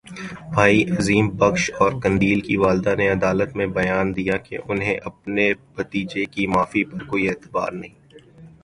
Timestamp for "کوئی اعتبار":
7.03-7.71